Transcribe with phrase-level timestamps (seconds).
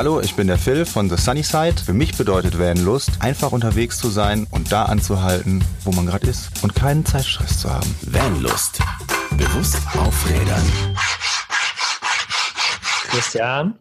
[0.00, 1.74] Hallo, ich bin der Phil von The Sunnyside.
[1.84, 6.48] Für mich bedeutet Vanlust, einfach unterwegs zu sein und da anzuhalten, wo man gerade ist
[6.64, 7.94] und keinen Zeitstress zu haben.
[8.06, 8.78] Vanlust.
[9.36, 10.62] Bewusst aufrädern.
[13.10, 13.78] Christian,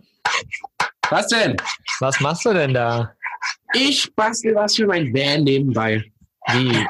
[1.09, 1.55] Was denn?
[2.01, 3.13] was machst du denn da?
[3.73, 6.03] Ich bastel was für mein Van nebenbei.
[6.51, 6.85] Wie?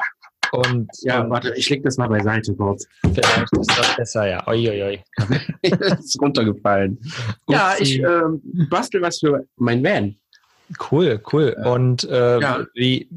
[0.52, 2.86] Und, Ja, und warte, ich leg das mal beiseite kurz.
[3.02, 4.46] vielleicht ist das besser, ja.
[4.48, 5.00] Uiuiui.
[5.62, 6.98] ist runtergefallen.
[7.48, 10.16] ja, ich ähm, bastel was für mein Van.
[10.90, 11.56] Cool, cool.
[11.64, 12.64] Und äh, Ja.
[12.74, 13.08] wie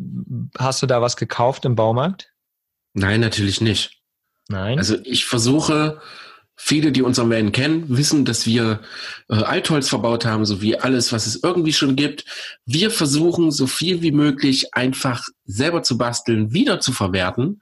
[0.58, 2.32] hast du da was gekauft im Baumarkt?
[2.94, 4.00] Nein, natürlich nicht.
[4.50, 4.78] Nein.
[4.78, 6.00] Also ich versuche,
[6.56, 8.80] viele, die unseren Van kennen, wissen, dass wir
[9.30, 12.26] äh, Altholz verbaut haben, sowie alles, was es irgendwie schon gibt.
[12.66, 17.62] Wir versuchen, so viel wie möglich einfach selber zu basteln, wieder zu verwerten.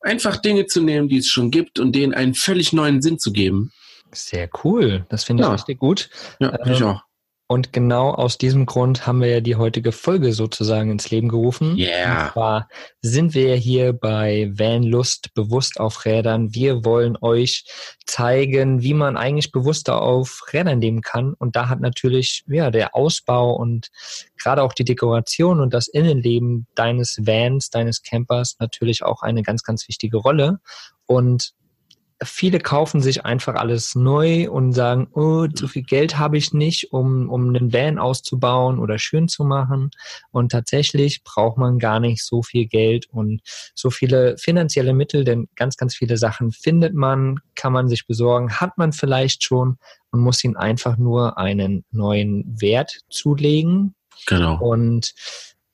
[0.00, 3.32] Einfach Dinge zu nehmen, die es schon gibt und denen einen völlig neuen Sinn zu
[3.32, 3.72] geben.
[4.12, 5.04] Sehr cool.
[5.08, 5.52] Das finde ich Ja.
[5.52, 6.08] richtig gut.
[6.40, 7.02] Ja, Ähm, ich auch.
[7.50, 11.76] Und genau aus diesem Grund haben wir ja die heutige Folge sozusagen ins Leben gerufen.
[11.76, 12.26] Yeah.
[12.26, 12.68] Und zwar
[13.02, 16.54] sind wir hier bei Van Lust bewusst auf Rädern.
[16.54, 17.64] Wir wollen euch
[18.06, 21.34] zeigen, wie man eigentlich bewusster auf Rädern leben kann.
[21.34, 23.88] Und da hat natürlich ja der Ausbau und
[24.40, 29.64] gerade auch die Dekoration und das Innenleben deines Vans, deines Campers natürlich auch eine ganz,
[29.64, 30.60] ganz wichtige Rolle.
[31.06, 31.54] Und
[32.22, 36.92] viele kaufen sich einfach alles neu und sagen, oh, so viel Geld habe ich nicht,
[36.92, 39.90] um, um einen Van auszubauen oder schön zu machen.
[40.30, 43.40] Und tatsächlich braucht man gar nicht so viel Geld und
[43.74, 48.60] so viele finanzielle Mittel, denn ganz, ganz viele Sachen findet man, kann man sich besorgen,
[48.60, 49.78] hat man vielleicht schon
[50.10, 53.94] und muss ihnen einfach nur einen neuen Wert zulegen.
[54.26, 54.58] Genau.
[54.60, 55.14] Und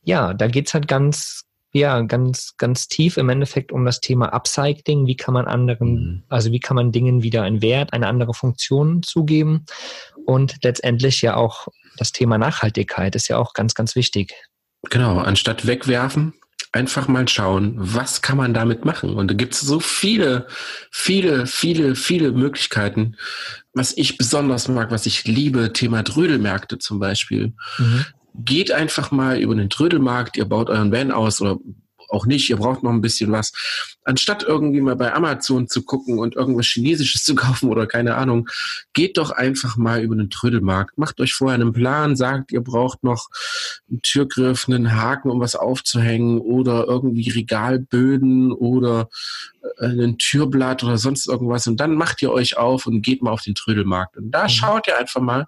[0.03, 1.45] ja, da geht's halt ganz,
[1.78, 5.06] ja, ganz, ganz tief im Endeffekt um das Thema Upcycling.
[5.06, 6.22] Wie kann man anderen, Mhm.
[6.28, 9.64] also wie kann man Dingen wieder einen Wert, eine andere Funktion zugeben?
[10.24, 14.34] Und letztendlich ja auch das Thema Nachhaltigkeit ist ja auch ganz, ganz wichtig.
[14.91, 16.34] Genau, anstatt wegwerfen,
[16.72, 19.14] einfach mal schauen, was kann man damit machen.
[19.14, 20.47] Und da gibt es so viele,
[20.91, 23.16] viele, viele, viele Möglichkeiten.
[23.72, 27.54] Was ich besonders mag, was ich liebe, Thema Trödelmärkte zum Beispiel.
[28.44, 31.58] Geht einfach mal über den Trödelmarkt, ihr baut euren Van aus oder
[32.08, 33.52] auch nicht, ihr braucht noch ein bisschen was.
[34.04, 38.48] Anstatt irgendwie mal bei Amazon zu gucken und irgendwas Chinesisches zu kaufen oder keine Ahnung,
[38.92, 40.98] geht doch einfach mal über den Trödelmarkt.
[40.98, 43.28] Macht euch vorher einen Plan, sagt, ihr braucht noch
[43.88, 49.08] einen Türgriff, einen Haken, um was aufzuhängen oder irgendwie Regalböden oder
[49.81, 51.66] ein Türblatt oder sonst irgendwas.
[51.66, 54.16] Und dann macht ihr euch auf und geht mal auf den Trödelmarkt.
[54.16, 54.49] Und da Mhm.
[54.49, 55.47] schaut ihr einfach mal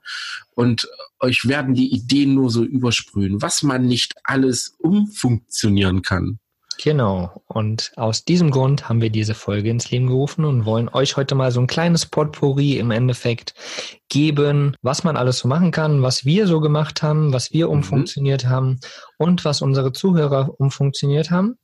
[0.55, 0.89] und
[1.21, 6.39] euch werden die Ideen nur so übersprühen, was man nicht alles umfunktionieren kann.
[6.81, 7.43] Genau.
[7.49, 11.35] Und aus diesem Grund haben wir diese Folge ins Leben gerufen und wollen euch heute
[11.35, 13.53] mal so ein kleines Potpourri im Endeffekt
[14.09, 18.47] geben, was man alles so machen kann, was wir so gemacht haben, was wir umfunktioniert
[18.47, 18.79] haben
[19.19, 21.59] und was unsere Zuhörer umfunktioniert haben.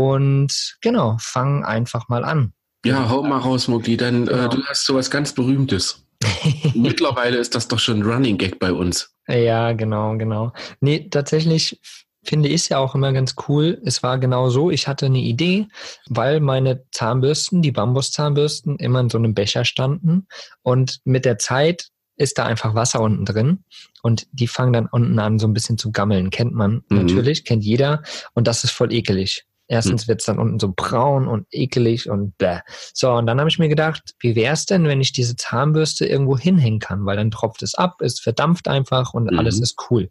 [0.00, 2.52] Und genau, fangen einfach mal an.
[2.84, 4.44] Ja, hau mal raus, Mogli, denn Genau.
[4.44, 6.04] äh, du hast sowas ganz Berühmtes.
[6.74, 9.14] Mittlerweile ist das doch schon ein Running Gag bei uns.
[9.26, 10.52] Ja, genau, genau.
[10.80, 11.80] Nee, tatsächlich
[12.22, 13.80] finde ich es ja auch immer ganz cool.
[13.86, 15.66] Es war genau so, ich hatte eine Idee,
[16.10, 20.26] weil meine Zahnbürsten, die Bambuszahnbürsten, immer in so einem Becher standen
[20.62, 23.64] und mit der Zeit ist da einfach Wasser unten drin
[24.02, 26.28] und die fangen dann unten an so ein bisschen zu gammeln.
[26.28, 26.96] Kennt man Mhm.
[26.98, 28.02] natürlich, kennt jeder
[28.34, 29.44] und das ist voll ekelig.
[29.68, 32.60] Erstens wird's dann unten so braun und ekelig und bäh.
[32.94, 36.06] So, und dann habe ich mir gedacht, wie wäre es denn, wenn ich diese Zahnbürste
[36.06, 37.04] irgendwo hinhängen kann?
[37.04, 39.38] Weil dann tropft es ab, es verdampft einfach und Mhm.
[39.38, 40.10] alles ist cool.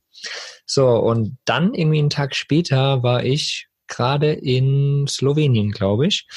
[0.66, 6.28] So, und dann irgendwie einen Tag später war ich gerade in Slowenien, glaube ich.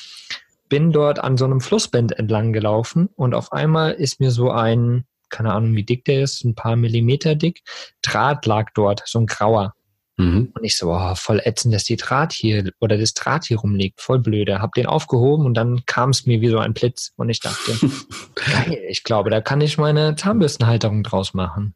[0.69, 5.07] Bin dort an so einem Flussband entlang gelaufen und auf einmal ist mir so ein,
[5.31, 7.63] keine Ahnung, wie dick der ist, ein paar Millimeter dick,
[8.03, 9.75] Draht lag dort, so ein grauer.
[10.19, 10.53] Mhm.
[10.55, 14.01] Und ich so, oh, voll ätzend, dass die Draht hier oder das Draht hier rumliegt,
[14.01, 14.61] voll blöde.
[14.61, 17.73] Hab den aufgehoben und dann kam es mir wie so ein Blitz und ich dachte,
[18.35, 21.75] geil, ich glaube, da kann ich meine Zahnbürstenhalterung draus machen.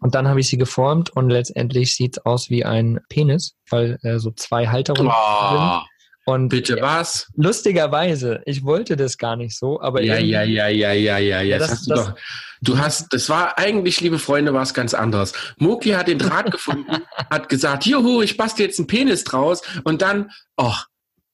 [0.00, 4.18] Und dann habe ich sie geformt und letztendlich sieht's aus wie ein Penis, weil äh,
[4.18, 5.89] so zwei Halterungen Oh, sind.
[6.26, 7.26] Und bitte was?
[7.36, 11.58] lustigerweise, ich wollte das gar nicht so, aber Ja, ja, ja, ja, ja, ja, ja.
[11.58, 12.14] das- hast du das- doch.
[12.62, 15.32] Du hast, das war eigentlich, liebe Freunde, war es ganz anderes.
[15.56, 16.90] Mogli hat den Draht gefunden,
[17.30, 20.74] hat gesagt, juhu, ich bastel jetzt einen Penis draus und dann, oh,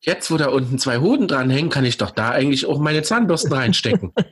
[0.00, 3.52] jetzt, wo da unten zwei Hoden dranhängen, kann ich doch da eigentlich auch meine Zahnbürsten
[3.52, 4.12] reinstecken.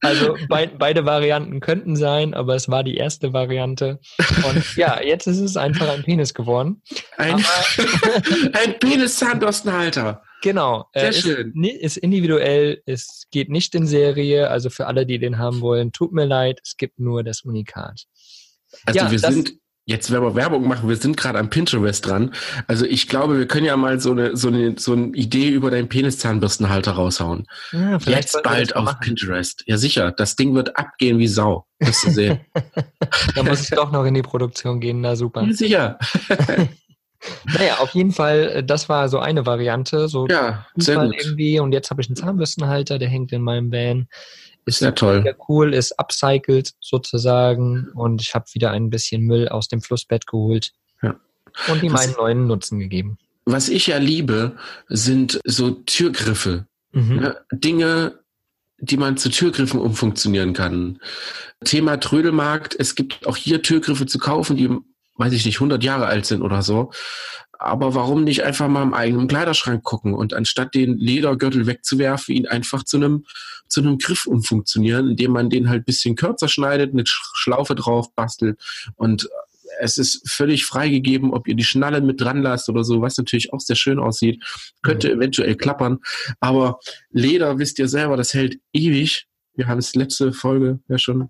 [0.00, 3.98] Also bei, beide Varianten könnten sein, aber es war die erste Variante.
[4.48, 6.82] Und ja, jetzt ist es einfach ein Penis geworden.
[7.16, 7.34] Ein,
[8.52, 10.22] ein Penis-Zahnbürstenhalter.
[10.42, 10.86] Genau.
[10.94, 11.64] Sehr äh, ist, schön.
[11.64, 16.12] Ist individuell, es geht nicht in Serie, also für alle, die den haben wollen, tut
[16.12, 18.04] mir leid, es gibt nur das Unikat.
[18.86, 19.52] Also Ja, wir das- sind,
[19.88, 22.32] jetzt werden wir Werbung machen, wir sind gerade am Pinterest dran.
[22.66, 25.70] Also ich glaube, wir können ja mal so eine, so eine, so eine Idee über
[25.70, 27.46] deinen Peniszahnbürstenhalter raushauen.
[27.72, 28.98] Ja, Jetzt bald auf machen.
[29.00, 29.64] Pinterest.
[29.66, 31.66] Ja sicher, das Ding wird abgehen wie Sau.
[31.80, 32.40] Wirst du sehen.
[33.34, 35.42] Da muss ich doch noch in die Produktion gehen, na super.
[35.42, 35.98] ja, sicher.
[37.46, 41.16] Naja, auf jeden Fall, äh, das war so eine Variante, so Ja, sehr gut.
[41.18, 41.58] irgendwie.
[41.58, 44.06] Und jetzt habe ich einen Zahnbürstenhalter, der hängt in meinem Van.
[44.68, 45.24] Ist Sehr toll.
[45.48, 47.88] cool, ist upcycled sozusagen.
[47.94, 50.72] Und ich habe wieder ein bisschen Müll aus dem Flussbett geholt.
[51.02, 51.18] Ja.
[51.68, 53.16] Und ihm einen neuen Nutzen gegeben.
[53.46, 56.66] Was ich ja liebe, sind so Türgriffe.
[56.92, 57.16] Mhm.
[57.16, 57.36] Ne?
[57.50, 58.18] Dinge,
[58.76, 61.00] die man zu Türgriffen umfunktionieren kann.
[61.64, 62.76] Thema Trödelmarkt.
[62.78, 64.68] Es gibt auch hier Türgriffe zu kaufen, die,
[65.16, 66.92] weiß ich nicht, 100 Jahre alt sind oder so.
[67.58, 72.46] Aber warum nicht einfach mal im eigenen Kleiderschrank gucken und anstatt den Ledergürtel wegzuwerfen, ihn
[72.46, 73.24] einfach zu einem,
[73.66, 78.14] zu einem Griff umfunktionieren, indem man den halt bisschen kürzer schneidet, eine Sch- Schlaufe drauf
[78.14, 78.60] bastelt
[78.94, 79.28] und
[79.80, 83.52] es ist völlig freigegeben, ob ihr die Schnalle mit dran lasst oder so, was natürlich
[83.52, 84.42] auch sehr schön aussieht.
[84.82, 85.98] Könnte eventuell klappern.
[86.40, 89.26] Aber Leder, wisst ihr selber, das hält ewig.
[89.54, 91.28] Wir haben es letzte Folge ja schon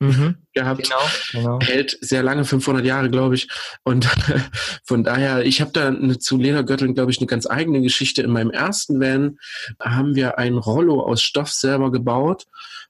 [0.00, 0.36] Mhm.
[0.54, 0.82] gehabt.
[0.82, 1.00] Genau,
[1.32, 1.58] genau.
[1.60, 3.48] Hält sehr lange, 500 Jahre, glaube ich.
[3.84, 4.08] Und
[4.84, 8.22] von daher, ich habe da eine, zu Ledergürteln, glaube ich, eine ganz eigene Geschichte.
[8.22, 9.38] In meinem ersten Van
[9.80, 12.46] haben wir ein Rollo aus Stoff selber gebaut.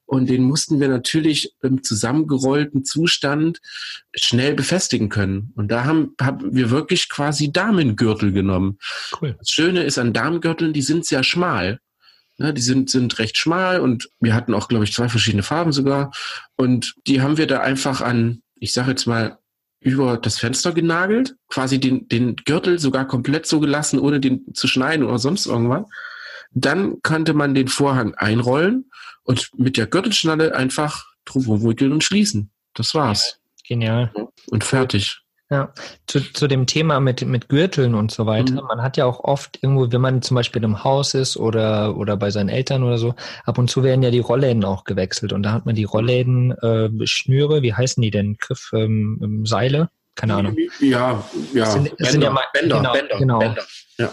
[0.06, 3.60] Und den mussten wir natürlich im zusammengerollten Zustand
[4.14, 5.52] schnell befestigen können.
[5.54, 8.78] Und da haben, haben wir wirklich quasi Damengürtel genommen.
[9.20, 9.36] Cool.
[9.38, 11.80] Das Schöne ist an Damengürteln, die sind sehr schmal.
[12.40, 15.72] Ne, die sind, sind recht schmal und wir hatten auch, glaube ich, zwei verschiedene Farben
[15.72, 16.12] sogar.
[16.56, 19.38] Und die haben wir da einfach an, ich sage jetzt mal,
[19.80, 24.68] über das Fenster genagelt, quasi den, den Gürtel sogar komplett so gelassen, ohne den zu
[24.68, 25.84] schneiden oder sonst irgendwas.
[26.52, 28.90] Dann konnte man den Vorhang einrollen
[29.24, 32.50] und mit der Gürtelschnalle einfach drumherum wickeln und schließen.
[32.74, 33.40] Das war's.
[33.66, 34.12] Genial.
[34.50, 35.20] Und fertig.
[35.50, 35.72] Ja,
[36.06, 38.52] zu, zu dem Thema mit, mit Gürteln und so weiter.
[38.60, 38.66] Mhm.
[38.68, 42.18] Man hat ja auch oft irgendwo, wenn man zum Beispiel im Haus ist oder, oder
[42.18, 43.14] bei seinen Eltern oder so,
[43.46, 45.32] ab und zu werden ja die Rollläden auch gewechselt.
[45.32, 48.36] Und da hat man die Rollläden, äh, Schnüre, wie heißen die denn?
[48.38, 49.88] Griff, ähm, ähm, Seile?
[50.16, 50.56] Keine Ahnung.
[50.80, 51.24] Ja,
[51.54, 51.64] ja.
[51.66, 53.38] Sind- sind ja Bänder, genau, Bänder, genau.
[53.38, 53.62] Bänder.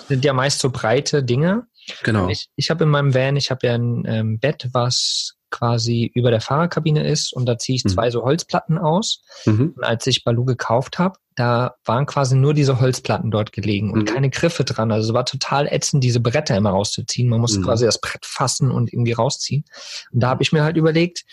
[0.07, 1.63] Sind ja meist so breite Dinge.
[2.03, 2.29] Genau.
[2.29, 6.31] Ich, ich habe in meinem Van, ich habe ja ein ähm, Bett, was quasi über
[6.31, 7.89] der Fahrerkabine ist und da ziehe ich Mhm.
[7.89, 9.21] zwei so Holzplatten aus.
[9.45, 9.73] Mhm.
[9.75, 13.99] Und als ich Balu gekauft habe, da waren quasi nur diese Holzplatten dort gelegen und
[14.01, 14.05] Mhm.
[14.05, 14.91] keine Griffe dran.
[14.91, 17.27] Also es war total ätzend, diese Bretter immer rauszuziehen.
[17.29, 17.63] Man musste Mhm.
[17.65, 19.65] quasi das Brett fassen und irgendwie rausziehen.
[20.13, 21.25] Und da habe ich mir halt überlegt,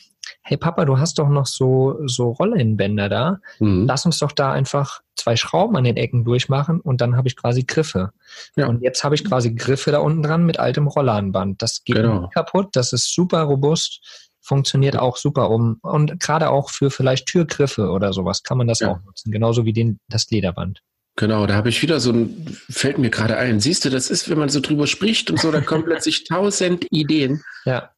[0.43, 3.39] hey Papa, du hast doch noch so, so Rollenbänder da.
[3.61, 3.87] Mhm.
[3.87, 7.37] Lass uns doch da einfach zwei Schrauben an den Ecken durchmachen und dann habe ich
[7.37, 8.13] quasi Griffe.
[8.57, 8.67] Ja.
[8.67, 11.63] Und jetzt habe ich quasi Griffe da unten dran mit altem Rollladenband.
[11.63, 12.23] Das geht Genau.
[12.23, 14.01] nicht kaputt, das ist super robust,
[14.43, 15.79] funktioniert auch super um.
[15.83, 18.93] Und gerade auch für vielleicht Türgriffe oder sowas kann man das Ja.
[18.93, 19.31] auch nutzen.
[19.33, 20.81] Genauso wie den, das Lederband.
[21.17, 23.61] Genau, da habe ich wieder so ein, fällt mir gerade ein.
[23.61, 26.87] Siehst du, das ist, wenn man so drüber spricht und so, da kommen plötzlich tausend
[26.91, 27.43] Ideen.
[27.65, 27.91] Ja.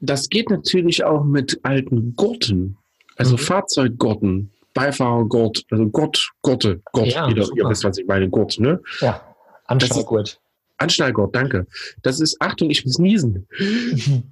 [0.00, 2.78] Das geht natürlich auch mit alten Gurten,
[3.16, 3.38] also Mhm.
[3.38, 8.80] Fahrzeuggurten, Beifahrergurt, also Gurt, Gurte, Gurt, Ja, jeder, ihr wisst, was ich meine, Gurt, ne?
[9.00, 9.20] Ja.
[9.66, 10.40] Anschnallgurt.
[10.78, 11.66] Anschnallgurt, danke.
[12.02, 13.46] Das ist, Achtung, ich muss niesen.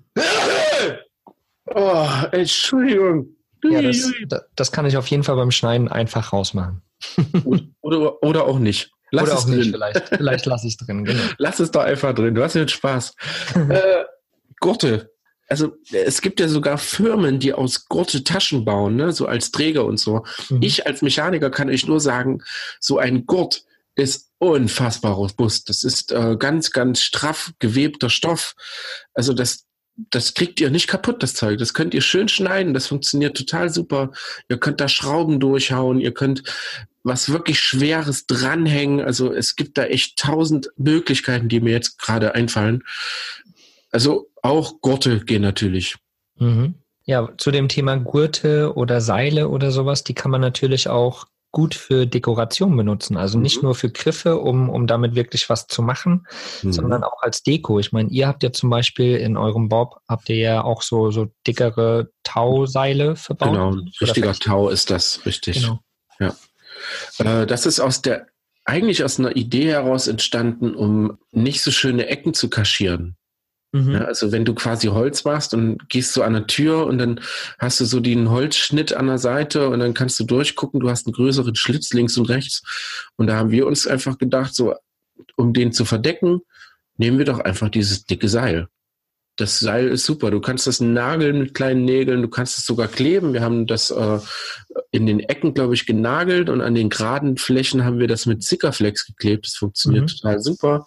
[1.75, 3.29] Oh, Entschuldigung.
[3.65, 6.83] Ja, das, da- das kann ich auf jeden Fall beim Schneiden einfach rausmachen.
[7.81, 8.91] oder, oder auch nicht.
[9.11, 9.73] Lass Oder es auch nicht, drin.
[9.73, 10.09] vielleicht.
[10.09, 11.23] Vielleicht lasse ich es drin, genau.
[11.39, 12.35] Lass es doch einfach drin.
[12.35, 13.15] Du hast jetzt Spaß.
[13.71, 14.05] äh,
[14.61, 15.13] Gurte.
[15.49, 19.13] Also es gibt ja sogar Firmen, die aus Gurte Taschen bauen, ne?
[19.13, 20.25] so als Träger und so.
[20.51, 20.61] Mhm.
[20.61, 22.43] Ich als Mechaniker kann euch nur sagen,
[22.81, 25.71] so ein Gurt ist unfassbar robust.
[25.71, 28.55] Das ist äh, ganz, ganz straff gewebter Stoff.
[29.15, 29.65] Also das,
[30.11, 31.59] das kriegt ihr nicht kaputt, das Zeug.
[31.59, 32.73] Das könnt ihr schön schneiden.
[32.73, 34.13] Das funktioniert total super.
[34.49, 36.01] Ihr könnt da Schrauben durchhauen.
[36.01, 36.43] Ihr könnt
[37.03, 39.01] was wirklich Schweres dranhängen.
[39.01, 42.85] Also es gibt da echt tausend Möglichkeiten, die mir jetzt gerade einfallen.
[43.91, 45.97] Also auch Gurte gehen natürlich.
[46.37, 46.75] Mhm.
[47.05, 51.27] Ja, zu dem Thema Gurte oder Seile oder sowas, die kann man natürlich auch
[51.59, 53.17] gut für Dekoration benutzen.
[53.17, 53.63] Also nicht Mhm.
[53.65, 56.25] nur für Griffe, um, um damit wirklich was zu machen,
[56.63, 56.73] Mhm.
[56.73, 57.81] sondern auch als Deko.
[57.81, 61.11] Ich meine, ihr habt ja zum Beispiel in eurem Bob, habt ihr ja auch so,
[61.11, 63.49] so dickere Tauseile verbaut.
[63.49, 64.35] Genau, richtiger.
[64.35, 65.65] Tau ist das, richtig.
[65.65, 65.81] Genau.
[67.19, 68.29] Äh, das ist aus der,
[68.65, 73.17] eigentlich aus einer Idee heraus entstanden, um nicht so schöne Ecken zu kaschieren.
[73.73, 73.93] Mhm.
[73.93, 77.21] Ja, also wenn du quasi Holz machst und gehst du an der Tür und dann
[77.59, 81.07] hast du so den Holzschnitt an der Seite und dann kannst du durchgucken, du hast
[81.07, 82.63] einen größeren Schlitz links und rechts.
[83.17, 84.75] Und da haben wir uns einfach gedacht, so
[85.37, 86.41] um den zu verdecken,
[86.97, 88.69] nehmen wir doch einfach dieses dicke Seil.
[89.37, 90.33] Das Seil ist super.
[90.33, 93.33] Du kannst das nageln mit kleinen Nägeln, du kannst es sogar kleben.
[93.35, 94.19] Wir haben das äh,
[94.91, 98.43] in den Ecken, glaube ich, genagelt und an den geraden Flächen haben wir das mit
[98.43, 99.47] Zickerflex geklebt.
[99.47, 100.09] Das funktioniert mhm.
[100.09, 100.87] total super.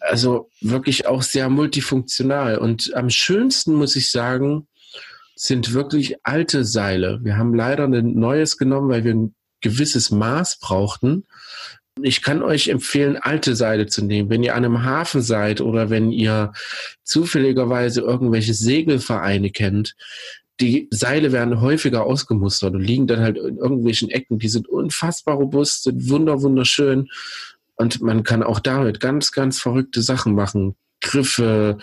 [0.00, 2.58] Also wirklich auch sehr multifunktional.
[2.58, 4.66] Und am schönsten muss ich sagen,
[5.34, 7.20] sind wirklich alte Seile.
[7.22, 11.24] Wir haben leider ein neues genommen, weil wir ein gewisses Maß brauchten.
[12.02, 14.28] Ich kann euch empfehlen, alte Seile zu nehmen.
[14.28, 16.52] Wenn ihr an einem Hafen seid oder wenn ihr
[17.04, 19.94] zufälligerweise irgendwelche Segelvereine kennt,
[20.60, 24.38] die Seile werden häufiger ausgemustert und liegen dann halt in irgendwelchen Ecken.
[24.38, 27.08] Die sind unfassbar robust, sind wunder, wunderschön.
[27.76, 30.76] Und man kann auch damit ganz, ganz verrückte Sachen machen.
[31.00, 31.78] Griffe,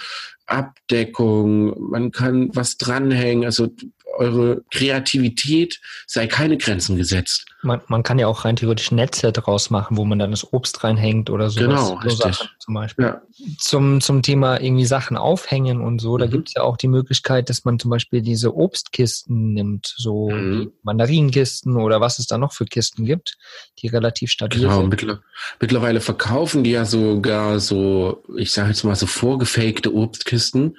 [0.47, 3.45] Abdeckung, man kann was dranhängen.
[3.45, 3.69] Also
[4.13, 7.45] eure Kreativität sei keine Grenzen gesetzt.
[7.61, 10.83] Man, man kann ja auch rein theoretisch Netze draus machen, wo man dann das Obst
[10.83, 11.61] reinhängt oder so.
[11.61, 12.09] Genau, so.
[12.09, 13.05] Sachen zum Beispiel.
[13.05, 13.21] Ja.
[13.57, 16.31] Zum, zum Thema irgendwie Sachen aufhängen und so, da mhm.
[16.31, 20.73] gibt es ja auch die Möglichkeit, dass man zum Beispiel diese Obstkisten nimmt, so mhm.
[20.83, 23.37] Mandarinenkisten oder was es da noch für Kisten gibt,
[23.79, 24.89] die relativ stabil genau, sind.
[24.89, 25.21] Mittler,
[25.59, 30.77] mittlerweile verkaufen die ja sogar so, ich sage jetzt mal so vorgefakte Obstkisten,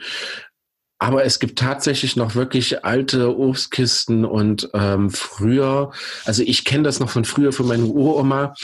[1.05, 5.93] aber es gibt tatsächlich noch wirklich alte Obstkisten und ähm, früher,
[6.25, 8.55] also ich kenne das noch von früher von meiner Uroma,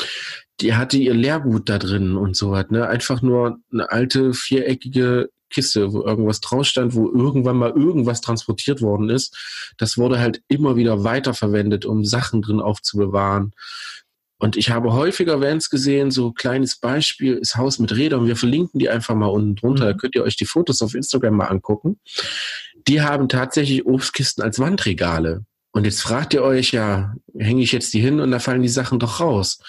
[0.62, 2.88] die hatte ihr Leergut da drin und so hat, ne?
[2.88, 8.80] Einfach nur eine alte viereckige Kiste, wo irgendwas draus stand, wo irgendwann mal irgendwas transportiert
[8.80, 9.36] worden ist.
[9.76, 13.52] Das wurde halt immer wieder weiterverwendet, um Sachen drin aufzubewahren.
[14.40, 18.26] Und ich habe häufiger Vans gesehen, so kleines Beispiel ist Haus mit Rädern.
[18.26, 19.84] Wir verlinken die einfach mal unten drunter.
[19.84, 19.88] Mhm.
[19.88, 22.00] Da könnt ihr euch die Fotos auf Instagram mal angucken.
[22.88, 25.44] Die haben tatsächlich Obstkisten als Wandregale.
[25.72, 28.68] Und jetzt fragt ihr euch, ja, hänge ich jetzt die hin und da fallen die
[28.68, 29.60] Sachen doch raus.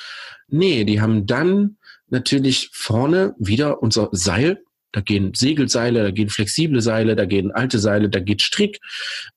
[0.48, 4.64] Nee, die haben dann natürlich vorne wieder unser Seil.
[4.94, 8.80] Da gehen Segelseile, da gehen flexible Seile, da gehen alte Seile, da geht Strick.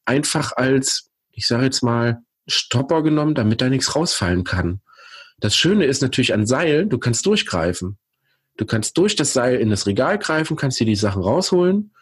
[0.05, 4.81] Einfach als, ich sage jetzt mal, Stopper genommen, damit da nichts rausfallen kann.
[5.45, 7.99] Das Schöne ist natürlich an Seil, du kannst durchgreifen.
[8.57, 11.93] Du kannst durch das Seil in das Regal greifen, kannst dir die Sachen rausholen,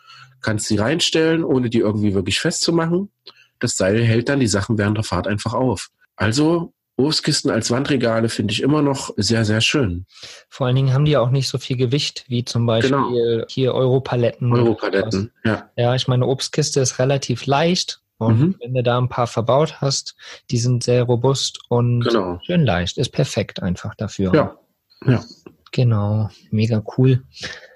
[0.42, 3.10] kannst sie reinstellen, ohne die irgendwie wirklich festzumachen.
[3.58, 5.88] Das Seil hält dann die Sachen während der Fahrt einfach auf.
[6.14, 10.06] Also Obstkisten als Wandregale finde ich immer noch sehr, sehr schön.
[10.48, 13.44] Vor allen Dingen haben die ja auch nicht so viel Gewicht wie zum Beispiel genau.
[13.48, 14.52] hier Europaletten.
[14.52, 15.68] Europaletten, ja.
[15.76, 18.56] Ja, ich meine, Obstkiste ist relativ leicht und mhm.
[18.60, 20.14] wenn du da ein paar verbaut hast,
[20.50, 22.38] die sind sehr robust und genau.
[22.44, 22.98] schön leicht.
[22.98, 24.34] Ist perfekt einfach dafür.
[24.34, 24.56] Ja.
[25.06, 25.22] ja.
[25.72, 26.28] Genau.
[26.50, 27.22] Mega cool.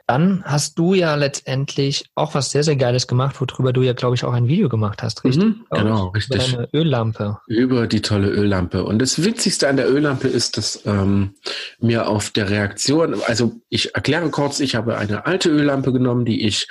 [0.07, 4.15] Dann hast du ja letztendlich auch was sehr, sehr Geiles gemacht, worüber du ja, glaube
[4.15, 5.45] ich, auch ein Video gemacht hast, richtig?
[5.45, 6.53] Mhm, genau, richtig.
[6.53, 7.39] Über deine Öllampe.
[7.49, 8.85] Über die tolle Öllampe.
[8.85, 11.35] Und das Witzigste an der Öllampe ist, dass ähm,
[11.81, 16.47] mir auf der Reaktion, also ich erkläre kurz, ich habe eine alte Öllampe genommen, die
[16.47, 16.69] ich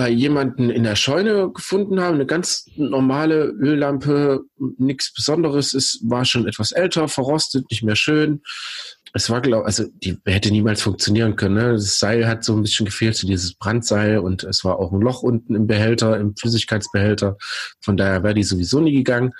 [0.00, 2.14] bei jemanden in der Scheune gefunden haben.
[2.14, 4.40] Eine ganz normale Öllampe,
[4.78, 5.74] nichts Besonderes.
[5.74, 8.40] Es war schon etwas älter, verrostet, nicht mehr schön
[9.12, 11.56] es war, glaube also die hätte niemals funktionieren können.
[11.56, 11.72] Ne?
[11.72, 15.00] Das Seil hat so ein bisschen gefehlt, so dieses Brandseil und es war auch ein
[15.00, 17.36] Loch unten im Behälter, im Flüssigkeitsbehälter.
[17.80, 19.32] Von daher wäre die sowieso nie gegangen.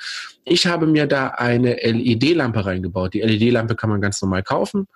[0.50, 3.14] Ich habe mir da eine LED-Lampe reingebaut.
[3.14, 4.88] Die LED-Lampe kann man ganz normal kaufen.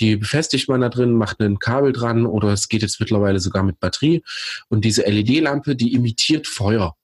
[0.00, 3.62] Die befestigt man da drin, macht ein Kabel dran oder es geht jetzt mittlerweile sogar
[3.62, 4.24] mit Batterie.
[4.68, 6.96] Und diese LED-Lampe, die imitiert Feuer.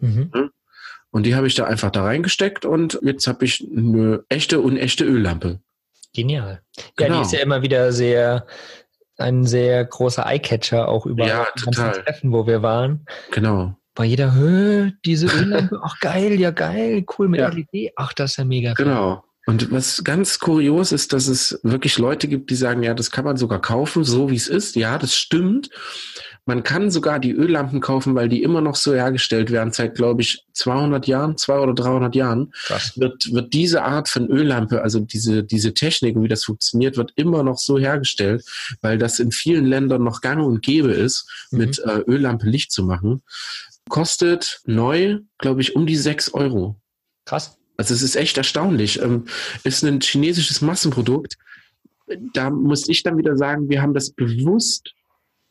[0.00, 0.50] Mhm.
[1.10, 5.06] Und die habe ich da einfach da reingesteckt und jetzt habe ich eine echte, unechte
[5.06, 5.60] Öllampe.
[6.12, 6.60] Genial.
[6.76, 7.16] Ja, genau.
[7.16, 8.46] die ist ja immer wieder sehr,
[9.16, 13.06] ein sehr großer Eyecatcher auch über ja, die ganzen Treffen, wo wir waren.
[13.30, 13.78] Genau.
[13.96, 17.48] War jeder, Hö, diese Öllampe, ach geil, ja geil, cool mit ja.
[17.48, 18.74] LED, ach das ist ja mega.
[18.74, 19.24] Genau.
[19.48, 23.24] Und was ganz kurios ist, dass es wirklich Leute gibt, die sagen, ja, das kann
[23.24, 24.74] man sogar kaufen, so wie es ist.
[24.74, 25.70] Ja, das stimmt.
[26.46, 29.72] Man kann sogar die Öllampen kaufen, weil die immer noch so hergestellt werden.
[29.72, 32.92] Seit, glaube ich, 200 Jahren, 200 oder 300 Jahren Krass.
[32.96, 37.42] wird, wird diese Art von Öllampe, also diese, diese Technik, wie das funktioniert, wird immer
[37.44, 38.44] noch so hergestellt,
[38.80, 41.58] weil das in vielen Ländern noch gang und gäbe ist, mhm.
[41.58, 43.22] mit äh, Öllampe Licht zu machen.
[43.88, 46.80] Kostet neu, glaube ich, um die 6 Euro.
[47.24, 47.58] Krass.
[47.76, 49.00] Also es ist echt erstaunlich.
[49.00, 49.26] Ähm,
[49.64, 51.36] ist ein chinesisches Massenprodukt.
[52.32, 54.92] Da muss ich dann wieder sagen, wir haben das bewusst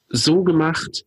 [0.10, 1.06] so gemacht,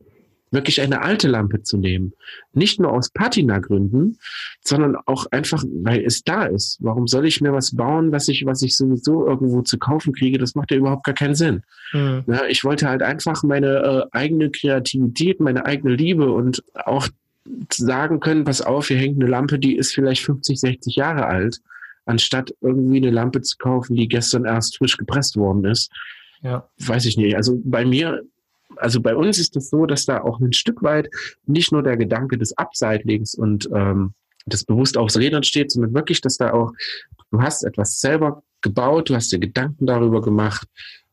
[0.50, 2.12] wirklich eine alte Lampe zu nehmen.
[2.52, 4.18] Nicht nur aus Patina-Gründen,
[4.60, 6.78] sondern auch einfach, weil es da ist.
[6.80, 10.38] Warum soll ich mir was bauen, was ich, was ich sowieso irgendwo zu kaufen kriege?
[10.38, 11.62] Das macht ja überhaupt gar keinen Sinn.
[11.92, 12.24] Mhm.
[12.26, 17.08] Ja, ich wollte halt einfach meine äh, eigene Kreativität, meine eigene Liebe und auch
[17.72, 21.60] sagen können, pass auf, hier hängt eine Lampe, die ist vielleicht 50, 60 Jahre alt,
[22.04, 25.90] anstatt irgendwie eine Lampe zu kaufen, die gestern erst frisch gepresst worden ist
[26.42, 26.68] ja.
[26.78, 27.36] weiß ich nicht.
[27.36, 28.22] Also bei mir,
[28.76, 31.08] also bei uns ist es das so, dass da auch ein Stück weit
[31.46, 34.14] nicht nur der Gedanke des Abseitlings und ähm,
[34.46, 36.72] das bewusst aufs Rädern steht, sondern wirklich, dass da auch,
[37.30, 40.66] du hast etwas selber gebaut, du hast dir Gedanken darüber gemacht.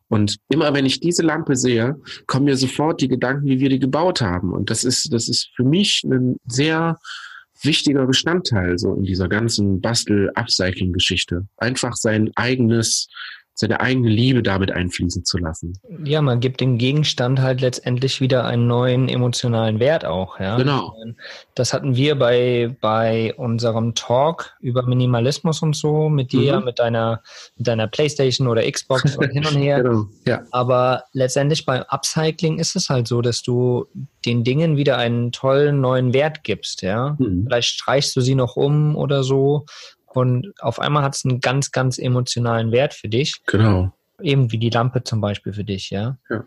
[0.08, 3.80] Und immer wenn ich diese Lampe sehe, kommen mir sofort die Gedanken, wie wir die
[3.80, 4.52] gebaut haben.
[4.52, 6.98] Und das ist, das ist für mich ein sehr
[7.62, 11.46] wichtiger Bestandteil so in dieser ganzen Bastel-Upcycling-Geschichte.
[11.56, 13.08] Einfach sein eigenes
[13.58, 15.78] seine eigene Liebe damit einfließen zu lassen.
[16.04, 20.38] Ja, man gibt dem Gegenstand halt letztendlich wieder einen neuen emotionalen Wert auch.
[20.38, 20.58] Ja?
[20.58, 20.94] Genau.
[21.54, 26.66] Das hatten wir bei, bei unserem Talk über Minimalismus und so mit dir, mhm.
[26.66, 27.22] mit deiner,
[27.56, 29.82] mit deiner Playstation oder Xbox und hin und her.
[29.82, 30.04] genau.
[30.26, 30.42] ja.
[30.50, 33.86] Aber letztendlich beim Upcycling ist es halt so, dass du
[34.26, 36.82] den Dingen wieder einen tollen neuen Wert gibst.
[36.82, 37.16] Ja?
[37.18, 37.44] Mhm.
[37.46, 39.64] Vielleicht streichst du sie noch um oder so
[40.16, 43.34] und auf einmal hat es einen ganz, ganz emotionalen Wert für dich.
[43.46, 43.92] Genau.
[44.20, 46.16] Eben wie die Lampe zum Beispiel für dich, ja.
[46.30, 46.44] ja.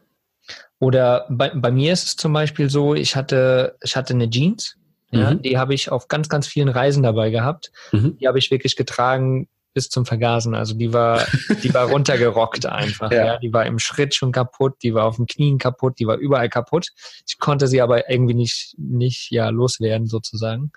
[0.79, 4.75] Oder bei, bei mir ist es zum Beispiel so, ich hatte, ich hatte eine Jeans,
[5.11, 5.41] ja, mhm.
[5.43, 7.71] die habe ich auf ganz, ganz vielen Reisen dabei gehabt.
[7.91, 8.17] Mhm.
[8.17, 10.55] Die habe ich wirklich getragen bis zum Vergasen.
[10.55, 11.25] Also die war,
[11.63, 13.11] die war runtergerockt einfach.
[13.11, 13.25] Ja.
[13.25, 13.37] ja.
[13.37, 16.49] Die war im Schritt schon kaputt, die war auf den Knien kaputt, die war überall
[16.49, 16.89] kaputt.
[17.27, 20.71] Ich konnte sie aber irgendwie nicht, nicht ja loswerden sozusagen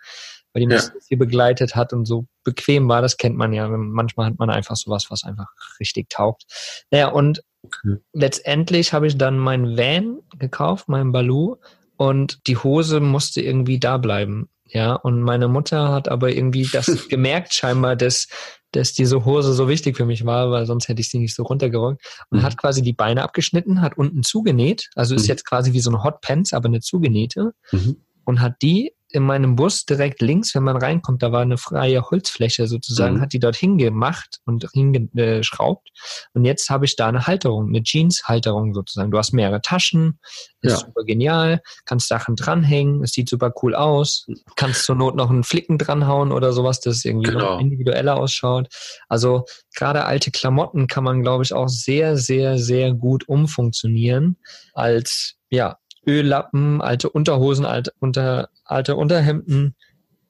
[0.52, 0.80] weil die ja.
[1.06, 3.02] viel begleitet hat und so bequem war.
[3.02, 3.68] Das kennt man ja.
[3.68, 5.48] Manchmal hat man einfach sowas, was einfach
[5.80, 6.44] richtig taugt.
[6.90, 7.96] Naja, und okay.
[8.12, 11.56] letztendlich habe ich dann mein Van gekauft, mein Baloo,
[11.96, 14.48] und die Hose musste irgendwie da bleiben.
[14.66, 18.26] Ja, und meine Mutter hat aber irgendwie das gemerkt scheinbar, dass,
[18.72, 21.42] dass diese Hose so wichtig für mich war, weil sonst hätte ich sie nicht so
[21.42, 22.02] runtergerockt.
[22.30, 22.42] Und mhm.
[22.42, 24.88] hat quasi die Beine abgeschnitten, hat unten zugenäht.
[24.94, 25.28] Also ist mhm.
[25.28, 27.52] jetzt quasi wie so ein Hot Pants, aber eine zugenähte.
[27.70, 27.96] Mhm.
[28.24, 32.02] Und hat die in meinem Bus direkt links, wenn man reinkommt, da war eine freie
[32.02, 33.20] Holzfläche sozusagen, mhm.
[33.20, 35.88] hat die dort hingemacht und hingeschraubt.
[36.32, 39.10] Und jetzt habe ich da eine Halterung, eine Jeans-Halterung sozusagen.
[39.10, 40.18] Du hast mehrere Taschen,
[40.62, 40.78] ist ja.
[40.78, 44.26] super genial, kannst Sachen dranhängen, es sieht super cool aus,
[44.56, 47.54] kannst zur Not noch einen Flicken dranhauen oder sowas, dass es irgendwie genau.
[47.54, 48.68] noch individueller ausschaut.
[49.08, 49.44] Also
[49.76, 54.38] gerade alte Klamotten kann man, glaube ich, auch sehr, sehr, sehr gut umfunktionieren
[54.72, 59.74] als ja, Öllappen, alte Unterhosen, alte, unter, alte Unterhemden,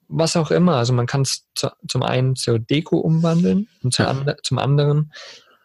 [0.07, 0.75] was auch immer.
[0.75, 5.11] Also man kann es zu, zum einen zur Deko umwandeln und zu and, zum anderen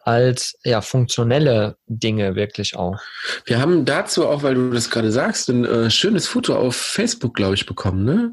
[0.03, 2.99] als ja funktionelle Dinge wirklich auch.
[3.45, 7.35] Wir haben dazu auch, weil du das gerade sagst, ein äh, schönes Foto auf Facebook,
[7.35, 8.31] glaube ich, bekommen, ne?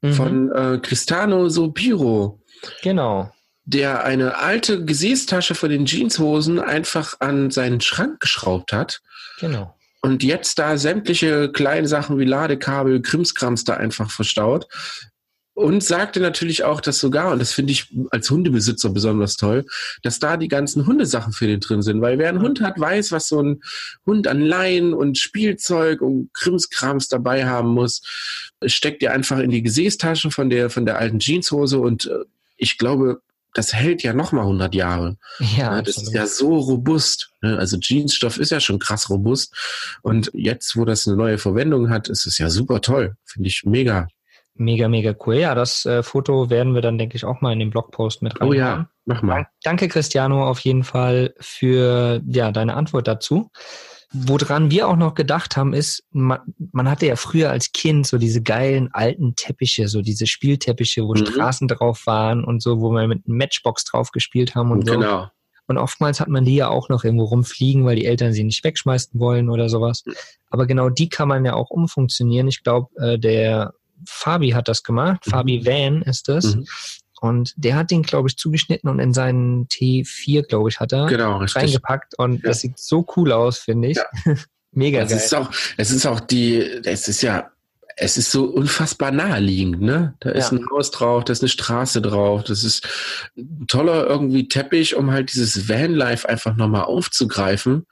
[0.00, 0.12] Mhm.
[0.14, 2.40] Von äh, Cristano Sobiro.
[2.82, 3.30] Genau.
[3.64, 9.02] Der eine alte Gesäßtasche von den Jeanshosen einfach an seinen Schrank geschraubt hat.
[9.40, 14.66] Genau und jetzt da sämtliche kleine Sachen wie Ladekabel, Krimskrams da einfach verstaut.
[15.52, 19.66] Und sagte natürlich auch, dass sogar, und das finde ich als Hundebesitzer besonders toll,
[20.02, 22.00] dass da die ganzen Hundesachen für den drin sind.
[22.00, 23.60] Weil wer einen Hund hat, weiß, was so ein
[24.06, 28.00] Hund an Leinen und Spielzeug und Krimskrams dabei haben muss.
[28.64, 32.24] Steckt ihr einfach in die Gesäßtasche von der, von der alten Jeanshose und äh,
[32.56, 33.20] ich glaube,
[33.54, 35.16] das hält ja nochmal 100 Jahre.
[35.38, 36.08] Ja, ja das absolut.
[36.08, 37.30] ist ja so robust.
[37.40, 37.58] Ne?
[37.58, 39.54] Also Jeansstoff ist ja schon krass robust.
[40.02, 43.16] Und jetzt, wo das eine neue Verwendung hat, ist es ja super toll.
[43.24, 44.08] Finde ich mega.
[44.54, 45.36] Mega, mega cool.
[45.36, 48.40] Ja, das äh, Foto werden wir dann, denke ich, auch mal in den Blogpost mit
[48.40, 48.48] rein.
[48.48, 49.46] Oh ja, mach mal.
[49.62, 53.50] Danke, Cristiano, auf jeden Fall für ja, deine Antwort dazu.
[54.12, 56.40] Woran wir auch noch gedacht haben, ist, man,
[56.72, 61.14] man hatte ja früher als Kind so diese geilen alten Teppiche, so diese Spielteppiche, wo
[61.14, 61.26] mhm.
[61.26, 65.22] Straßen drauf waren und so, wo wir mit einem Matchbox drauf gespielt haben und genau.
[65.22, 65.28] so.
[65.68, 68.64] Und oftmals hat man die ja auch noch irgendwo rumfliegen, weil die Eltern sie nicht
[68.64, 70.02] wegschmeißen wollen oder sowas.
[70.04, 70.14] Mhm.
[70.50, 72.48] Aber genau die kann man ja auch umfunktionieren.
[72.48, 73.72] Ich glaube, äh, der
[74.04, 75.24] Fabi hat das gemacht.
[75.26, 75.30] Mhm.
[75.30, 76.56] Fabi Van ist das.
[76.56, 76.66] Mhm.
[77.20, 81.06] Und der hat den, glaube ich, zugeschnitten und in seinen T4, glaube ich, hat er
[81.06, 82.18] genau, reingepackt.
[82.18, 82.48] Und ja.
[82.48, 83.98] das sieht so cool aus, finde ich.
[83.98, 84.06] Ja.
[84.72, 85.18] Mega das geil.
[85.18, 87.50] Ist auch, es ist auch die, es ist ja,
[87.96, 90.14] es ist so unfassbar naheliegend, ne?
[90.20, 90.58] Da ist ja.
[90.58, 92.88] ein Haus drauf, da ist eine Straße drauf, das ist
[93.36, 97.86] ein toller irgendwie Teppich, um halt dieses Vanlife einfach nochmal aufzugreifen.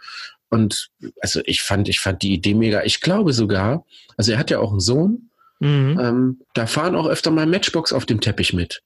[0.48, 0.88] Und
[1.20, 2.82] also ich fand, ich fand die Idee mega.
[2.84, 3.84] Ich glaube sogar,
[4.16, 5.28] also er hat ja auch einen Sohn,
[5.60, 5.98] mhm.
[6.00, 8.82] ähm, da fahren auch öfter mal Matchbox auf dem Teppich mit.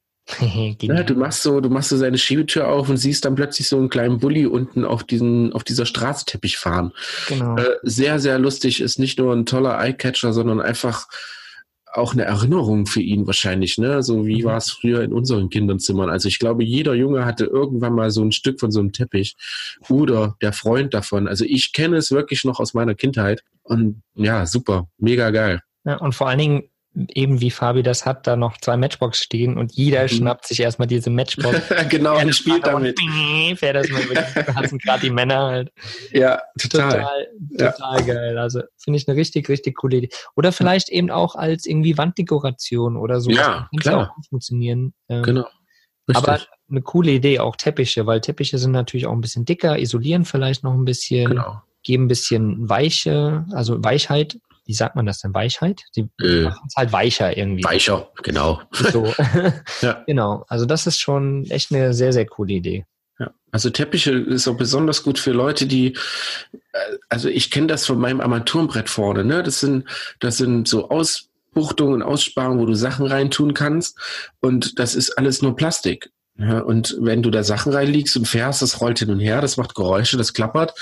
[0.80, 3.76] Ja, du machst so, du machst so seine Schiebetür auf und siehst dann plötzlich so
[3.76, 6.92] einen kleinen Bulli unten auf diesen, auf dieser Straßenteppich fahren.
[7.28, 7.56] Genau.
[7.56, 11.08] Äh, sehr, sehr lustig, ist nicht nur ein toller Eyecatcher, sondern einfach
[11.92, 14.02] auch eine Erinnerung für ihn wahrscheinlich, ne?
[14.02, 14.46] So wie mhm.
[14.46, 16.08] war es früher in unseren Kinderzimmern.
[16.08, 19.36] Also ich glaube, jeder Junge hatte irgendwann mal so ein Stück von so einem Teppich
[19.88, 21.28] oder der Freund davon.
[21.28, 25.60] Also ich kenne es wirklich noch aus meiner Kindheit und ja, super, mega geil.
[25.84, 26.62] Ja, und vor allen Dingen
[26.94, 30.08] eben wie Fabi das hat, da noch zwei Matchbox stehen und jeder mhm.
[30.08, 31.60] schnappt sich erstmal diese Matchbox.
[31.88, 32.98] genau, und spielt damit.
[33.00, 35.72] Und fährt das mal über gerade die Männer halt.
[36.12, 36.90] Ja, total.
[36.90, 38.14] Total, total ja.
[38.14, 38.38] geil.
[38.38, 40.08] Also finde ich eine richtig, richtig coole Idee.
[40.36, 43.30] Oder vielleicht eben auch als irgendwie Wanddekoration oder so.
[43.30, 44.14] Ja, klar.
[44.18, 44.92] Auch funktionieren.
[45.08, 45.46] Ähm, genau.
[46.08, 46.28] Richtig.
[46.28, 50.24] Aber eine coole Idee, auch Teppiche, weil Teppiche sind natürlich auch ein bisschen dicker, isolieren
[50.24, 51.62] vielleicht noch ein bisschen, genau.
[51.84, 54.38] geben ein bisschen Weiche, also Weichheit
[54.72, 55.82] wie sagt man das denn, Weichheit?
[55.90, 57.62] Sie äh, machen es halt weicher irgendwie.
[57.62, 58.62] Weicher, genau.
[58.72, 59.12] So.
[59.82, 60.02] ja.
[60.06, 60.46] Genau.
[60.48, 62.86] Also das ist schon echt eine sehr, sehr coole Idee.
[63.18, 63.30] Ja.
[63.50, 65.88] Also Teppiche ist auch besonders gut für Leute, die,
[66.72, 66.78] äh,
[67.10, 69.42] also ich kenne das von meinem Armaturenbrett vorne, ne?
[69.42, 69.86] Das sind,
[70.20, 73.98] das sind so Ausbuchtungen, Aussparungen, wo du Sachen reintun kannst.
[74.40, 76.10] Und das ist alles nur Plastik.
[76.38, 79.58] Ja, und wenn du da Sachen reinlegst und fährst, das rollt hin und her, das
[79.58, 80.72] macht Geräusche, das klappert,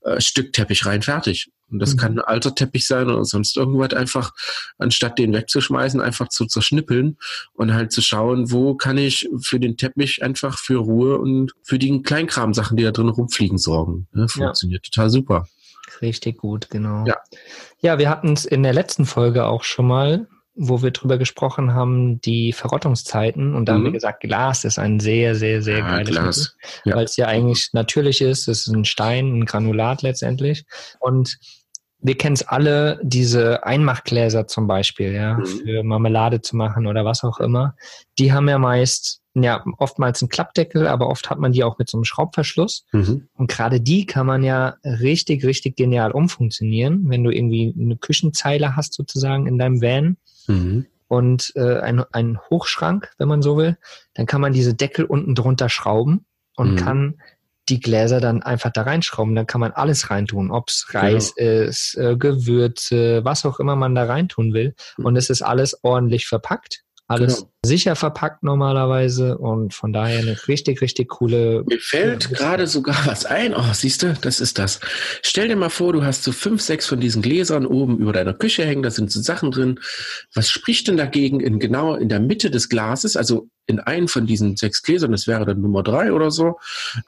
[0.00, 1.48] äh, Stück Teppich rein, fertig.
[1.70, 1.98] Und das mhm.
[1.98, 4.32] kann ein alter Teppich sein oder sonst irgendwas einfach,
[4.78, 7.18] anstatt den wegzuschmeißen, einfach zu zerschnippeln
[7.54, 11.78] und halt zu schauen, wo kann ich für den Teppich einfach für Ruhe und für
[11.78, 14.06] die Kleinkram-Sachen, die da drin rumfliegen, sorgen.
[14.14, 14.90] Ja, funktioniert ja.
[14.90, 15.48] total super.
[16.02, 17.04] Richtig gut, genau.
[17.06, 17.16] Ja,
[17.80, 21.74] ja wir hatten es in der letzten Folge auch schon mal wo wir drüber gesprochen
[21.74, 23.54] haben, die Verrottungszeiten.
[23.54, 23.76] Und da mhm.
[23.76, 23.94] haben wir mhm.
[23.94, 26.36] gesagt, Glas ist ein sehr, sehr, sehr ja, geiles Glas.
[26.36, 26.96] Mittel, ja.
[26.96, 28.48] weil es ja eigentlich natürlich ist.
[28.48, 30.64] Es ist ein Stein, ein Granulat letztendlich.
[30.98, 31.38] Und
[31.98, 35.46] wir kennen es alle, diese Einmachgläser zum Beispiel, ja, mhm.
[35.46, 37.74] für Marmelade zu machen oder was auch immer.
[38.18, 41.88] Die haben ja meist, ja, oftmals einen Klappdeckel, aber oft hat man die auch mit
[41.88, 42.84] so einem Schraubverschluss.
[42.92, 43.28] Mhm.
[43.34, 48.76] Und gerade die kann man ja richtig, richtig genial umfunktionieren, wenn du irgendwie eine Küchenzeile
[48.76, 50.86] hast sozusagen in deinem Van mhm.
[51.08, 53.76] und äh, ein, ein Hochschrank, wenn man so will,
[54.14, 56.76] dann kann man diese Deckel unten drunter schrauben und mhm.
[56.76, 57.14] kann
[57.68, 59.34] die Gläser dann einfach da reinschrauben.
[59.34, 61.68] Dann kann man alles reintun, ob's Reis genau.
[61.68, 64.74] ist, äh, Gewürze, was auch immer man da reintun will.
[64.96, 65.04] Mhm.
[65.04, 67.50] Und es ist alles ordentlich verpackt alles genau.
[67.64, 71.62] sicher verpackt normalerweise und von daher eine richtig, richtig coole.
[71.66, 73.54] Mir fällt gerade sogar was ein.
[73.54, 74.80] Oh, siehst du, das ist das.
[75.22, 78.34] Stell dir mal vor, du hast so fünf, sechs von diesen Gläsern oben über deiner
[78.34, 79.78] Küche hängen, da sind so Sachen drin.
[80.34, 84.26] Was spricht denn dagegen in genau in der Mitte des Glases, also in einen von
[84.26, 86.58] diesen sechs Gläsern, das wäre dann Nummer drei oder so,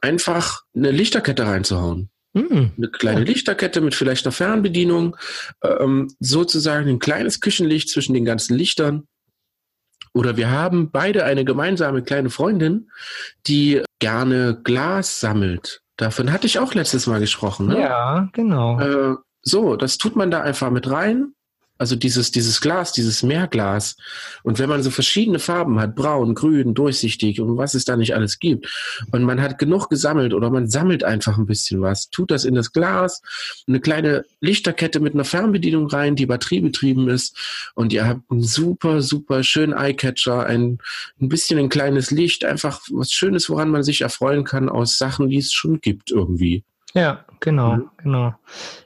[0.01, 2.09] einfach eine Lichterkette reinzuhauen?
[2.37, 2.71] Hm.
[2.77, 5.17] Eine kleine Lichterkette mit vielleicht einer Fernbedienung,
[5.65, 9.09] ähm, sozusagen ein kleines Küchenlicht zwischen den ganzen Lichtern
[10.19, 12.91] oder wir haben beide eine gemeinsame kleine Freundin,
[13.47, 15.81] die gerne Glas sammelt.
[15.97, 17.69] Davon hatte ich auch letztes Mal gesprochen.
[17.69, 17.81] Ne?
[17.81, 18.81] Ja, genau.
[18.81, 21.35] Äh, so, das tut man da einfach mit rein
[21.79, 23.97] also dieses, dieses Glas, dieses Meerglas.
[24.43, 28.15] Und wenn man so verschiedene Farben hat, braun, grün, durchsichtig und was es da nicht
[28.15, 28.69] alles gibt,
[29.13, 32.55] und man hat genug gesammelt oder man sammelt einfach ein bisschen was, tut das in
[32.55, 33.23] das Glas,
[33.67, 37.37] eine kleine Lichterkette mit einer Fernbedienung rein, die batteriebetrieben ist,
[37.75, 40.79] und ihr habt einen super, super schönen Eyecatcher, ein,
[41.21, 45.29] ein bisschen ein kleines Licht, einfach was Schönes, woran man sich erfreuen kann aus Sachen,
[45.29, 46.65] die es schon gibt irgendwie.
[46.95, 47.91] Ja, genau, mhm.
[47.99, 48.35] genau.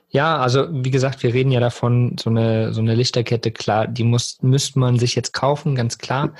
[0.09, 4.03] Ja, also wie gesagt, wir reden ja davon, so eine, so eine Lichterkette, klar, die
[4.03, 6.33] muss, müsste man sich jetzt kaufen, ganz klar.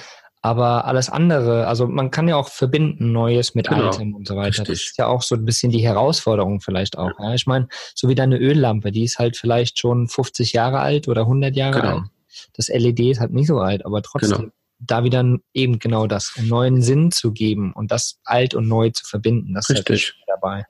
[0.46, 3.86] Aber alles andere, also man kann ja auch verbinden Neues mit genau.
[3.86, 4.60] Altem und so weiter.
[4.60, 4.68] Richtig.
[4.68, 7.18] Das ist ja auch so ein bisschen die Herausforderung vielleicht auch.
[7.18, 7.30] Ja.
[7.30, 7.34] ja.
[7.34, 11.22] Ich meine, so wie deine Öllampe, die ist halt vielleicht schon 50 Jahre alt oder
[11.22, 11.96] 100 Jahre genau.
[12.00, 12.04] alt.
[12.58, 14.52] Das LED ist halt nicht so alt, aber trotzdem genau.
[14.80, 15.24] da wieder
[15.54, 19.54] eben genau das, einen neuen Sinn zu geben und das alt und neu zu verbinden.
[19.54, 20.10] Das Richtig.
[20.10, 20.66] ist halt dabei.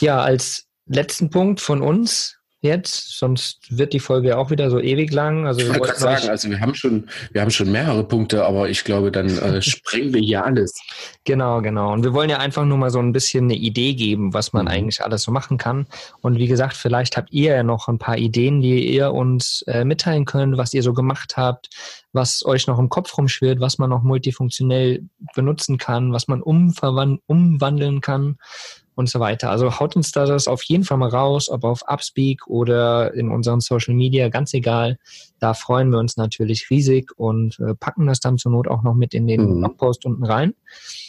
[0.00, 0.20] Ja.
[0.20, 5.46] als letzten Punkt von uns jetzt, sonst wird die Folge auch wieder so ewig lang.
[5.46, 8.82] Also ich wollte sagen, also wir haben schon, wir haben schon mehrere Punkte, aber ich
[8.82, 10.74] glaube, dann äh, sprengen wir hier alles.
[11.24, 11.92] Genau, genau.
[11.92, 14.64] Und wir wollen ja einfach nur mal so ein bisschen eine Idee geben, was man
[14.64, 14.72] mhm.
[14.72, 15.86] eigentlich alles so machen kann.
[16.20, 19.84] Und wie gesagt, vielleicht habt ihr ja noch ein paar Ideen, die ihr uns äh,
[19.84, 21.68] mitteilen könnt, was ihr so gemacht habt,
[22.12, 28.00] was euch noch im Kopf rumschwirrt, was man noch multifunktionell benutzen kann, was man umwandeln
[28.00, 28.36] kann
[28.98, 29.50] und so weiter.
[29.50, 33.30] Also haut uns da das auf jeden Fall mal raus, ob auf Upspeak oder in
[33.30, 34.98] unseren Social Media, ganz egal.
[35.38, 38.94] Da freuen wir uns natürlich riesig und äh, packen das dann zur Not auch noch
[38.94, 39.60] mit in den mhm.
[39.60, 40.52] Blogpost unten rein.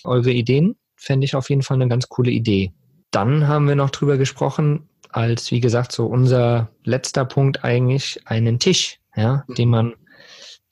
[0.03, 2.71] Eure Ideen fände ich auf jeden Fall eine ganz coole Idee.
[3.09, 8.59] Dann haben wir noch drüber gesprochen, als wie gesagt so unser letzter Punkt eigentlich einen
[8.59, 9.55] Tisch, ja, mhm.
[9.55, 9.93] den man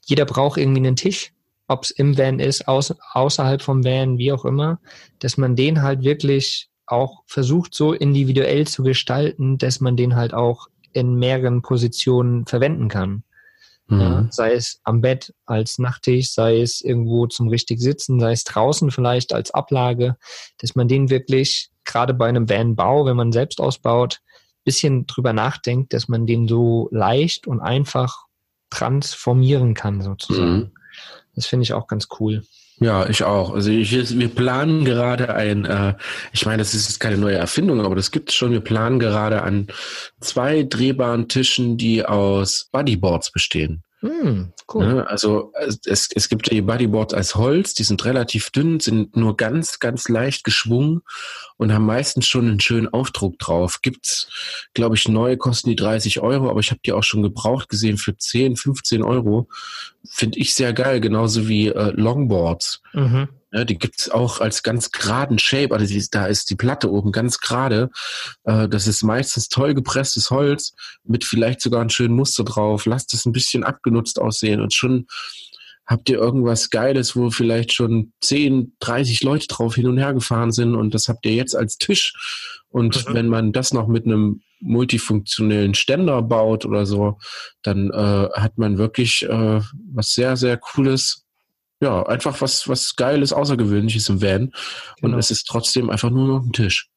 [0.06, 1.34] jeder braucht irgendwie einen Tisch,
[1.68, 4.80] ob es im Van ist, außerhalb vom Van, wie auch immer,
[5.18, 10.34] dass man den halt wirklich auch versucht, so individuell zu gestalten, dass man den halt
[10.34, 13.24] auch in mehreren Positionen verwenden kann.
[13.88, 14.02] Mhm.
[14.02, 18.44] Ja, sei es am Bett als Nachttisch, sei es irgendwo zum richtig Sitzen, sei es
[18.44, 20.18] draußen vielleicht als Ablage,
[20.60, 24.20] dass man den wirklich gerade bei einem Van-Bau, wenn man selbst ausbaut,
[24.66, 28.26] bisschen drüber nachdenkt, dass man den so leicht und einfach
[28.70, 30.56] transformieren kann sozusagen.
[30.58, 30.72] Mhm.
[31.36, 32.44] Das finde ich auch ganz cool.
[32.80, 33.54] Ja, ich auch.
[33.54, 35.96] Also ich, wir planen gerade ein, äh,
[36.32, 38.52] ich meine, das ist jetzt keine neue Erfindung, aber das gibt es schon.
[38.52, 39.68] Wir planen gerade an
[40.22, 43.84] zwei drehbaren Tischen, die aus Bodyboards bestehen.
[44.08, 44.86] Mm, cool.
[44.86, 45.52] Ne, also
[45.86, 50.08] es, es gibt die Bodyboards als Holz, die sind relativ dünn, sind nur ganz, ganz
[50.08, 51.02] leicht geschwungen
[51.58, 53.82] und haben meistens schon einen schönen Aufdruck drauf.
[53.82, 54.30] Gibt's,
[54.74, 57.98] glaube ich, neue kosten die 30 Euro, aber ich habe die auch schon gebraucht gesehen
[57.98, 59.50] für 10, 15 Euro.
[60.10, 62.82] Finde ich sehr geil, genauso wie äh, Longboards.
[62.94, 63.28] Mhm.
[63.54, 65.74] Ja, die gibt's auch als ganz geraden Shape.
[65.74, 67.90] Also die, da ist die Platte oben ganz gerade.
[68.44, 72.86] Äh, das ist meistens toll gepresstes Holz mit vielleicht sogar einem schönen Muster drauf.
[72.86, 75.08] Lasst es ein bisschen abgenutzt aussehen und schon
[75.86, 80.52] habt ihr irgendwas Geiles, wo vielleicht schon 10, 30 Leute drauf hin und her gefahren
[80.52, 82.14] sind und das habt ihr jetzt als Tisch.
[82.68, 83.14] Und mhm.
[83.14, 87.18] wenn man das noch mit einem multifunktionellen Ständer baut oder so,
[87.64, 89.62] dann äh, hat man wirklich äh,
[89.94, 91.27] was sehr, sehr Cooles
[91.82, 94.44] ja, einfach was, was Geiles, Außergewöhnliches im Van.
[94.44, 94.54] Und
[95.02, 95.18] genau.
[95.18, 96.90] es ist trotzdem einfach nur noch ein Tisch.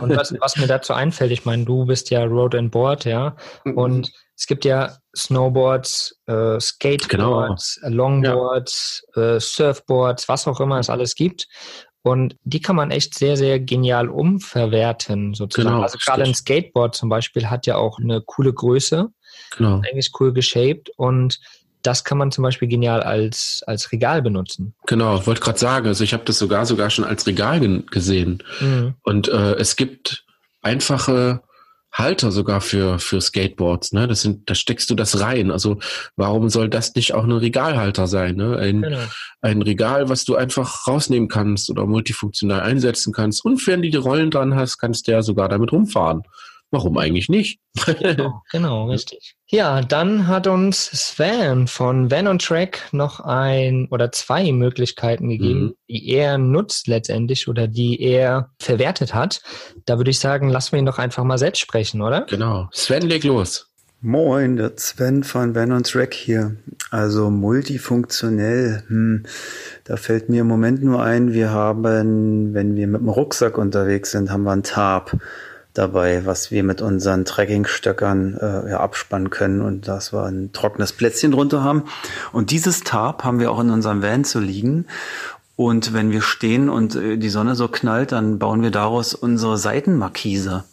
[0.00, 3.36] Und was, was mir dazu einfällt, ich meine, du bist ja Road and Board, ja.
[3.64, 3.78] Mhm.
[3.78, 7.94] Und es gibt ja Snowboards, äh, Skateboards, genau.
[7.96, 9.36] Longboards, ja.
[9.36, 11.46] äh, Surfboards, was auch immer es alles gibt.
[12.02, 15.74] Und die kann man echt sehr, sehr genial umverwerten, sozusagen.
[15.74, 19.08] Genau, also gerade ein Skateboard zum Beispiel hat ja auch eine coole Größe.
[19.56, 19.80] Genau.
[19.80, 20.90] Eigentlich cool geshaped.
[20.96, 21.40] Und
[21.82, 24.74] das kann man zum Beispiel genial als, als Regal benutzen.
[24.86, 27.60] Genau, wollte gerade sagen, also ich habe das sogar sogar schon als Regal
[27.90, 28.42] gesehen.
[28.60, 28.94] Mhm.
[29.02, 30.24] Und äh, es gibt
[30.62, 31.42] einfache
[31.92, 34.06] Halter sogar für, für Skateboards, ne?
[34.06, 35.50] Das sind, da steckst du das rein.
[35.50, 35.78] Also
[36.14, 38.36] warum soll das nicht auch ein Regalhalter sein?
[38.36, 38.58] Ne?
[38.58, 38.98] Ein, genau.
[39.40, 43.44] ein Regal, was du einfach rausnehmen kannst oder multifunktional einsetzen kannst.
[43.44, 46.22] Und wenn du die Rollen dran hast, kannst du ja sogar damit rumfahren.
[46.70, 47.60] Warum eigentlich nicht?
[48.00, 49.36] genau, genau, richtig.
[49.48, 55.60] Ja, dann hat uns Sven von Van on Track noch ein oder zwei Möglichkeiten gegeben,
[55.60, 55.74] mhm.
[55.88, 59.40] die er nutzt letztendlich oder die er verwertet hat.
[59.84, 62.26] Da würde ich sagen, lassen wir ihn doch einfach mal selbst sprechen, oder?
[62.28, 62.68] Genau.
[62.72, 63.70] Sven, leg los.
[64.02, 66.56] Moin, der Sven von Van on Track hier.
[66.90, 68.82] Also multifunktionell.
[68.88, 69.24] Hm,
[69.84, 74.10] da fällt mir im Moment nur ein, wir haben, wenn wir mit dem Rucksack unterwegs
[74.10, 75.16] sind, haben wir einen Tarp
[75.78, 80.92] dabei, was wir mit unseren Trekkingstöckern äh, ja, abspannen können und dass wir ein trockenes
[80.92, 81.84] Plätzchen drunter haben.
[82.32, 84.86] Und dieses Tarp haben wir auch in unserem Van zu liegen.
[85.56, 89.58] Und wenn wir stehen und äh, die Sonne so knallt, dann bauen wir daraus unsere
[89.58, 90.64] Seitenmarkise.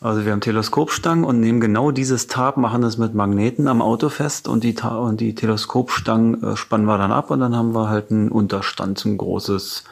[0.00, 4.10] Also wir haben Teleskopstangen und nehmen genau dieses Tarp, machen es mit Magneten am Auto
[4.10, 7.88] fest und die, und die Teleskopstangen äh, spannen wir dann ab und dann haben wir
[7.88, 9.84] halt einen Unterstand, ein großes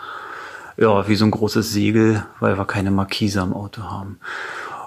[0.76, 4.18] ja, wie so ein großes Segel, weil wir keine Markise am Auto haben.